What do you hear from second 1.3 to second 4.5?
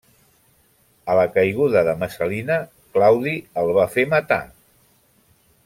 caiguda de Messalina Claudi el va fer matar.